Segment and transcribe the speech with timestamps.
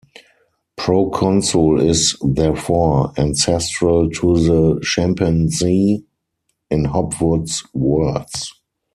[0.77, 6.03] Proconsul is therefore "ancestral to the Chimpanzee"
[6.71, 8.51] in Hopwood's words.